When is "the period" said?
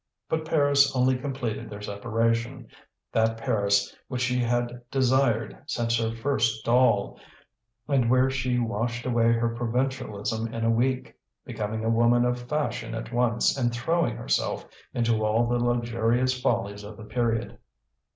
16.97-17.59